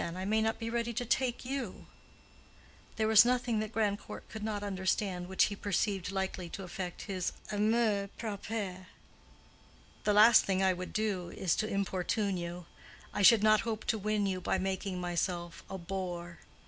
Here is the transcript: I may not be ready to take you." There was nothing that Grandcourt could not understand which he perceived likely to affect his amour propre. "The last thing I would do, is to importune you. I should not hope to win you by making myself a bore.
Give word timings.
I 0.01 0.25
may 0.25 0.41
not 0.41 0.57
be 0.57 0.71
ready 0.71 0.93
to 0.93 1.05
take 1.05 1.45
you." 1.45 1.85
There 2.95 3.07
was 3.07 3.23
nothing 3.23 3.59
that 3.59 3.71
Grandcourt 3.71 4.27
could 4.29 4.41
not 4.43 4.63
understand 4.63 5.27
which 5.27 5.43
he 5.43 5.55
perceived 5.55 6.09
likely 6.11 6.49
to 6.49 6.63
affect 6.63 7.03
his 7.03 7.33
amour 7.51 8.09
propre. 8.17 8.87
"The 10.03 10.13
last 10.13 10.43
thing 10.43 10.63
I 10.63 10.73
would 10.73 10.91
do, 10.91 11.29
is 11.29 11.55
to 11.57 11.67
importune 11.69 12.35
you. 12.37 12.65
I 13.13 13.21
should 13.21 13.43
not 13.43 13.61
hope 13.61 13.85
to 13.85 13.99
win 13.99 14.25
you 14.25 14.41
by 14.41 14.57
making 14.57 14.99
myself 14.99 15.63
a 15.69 15.77
bore. 15.77 16.39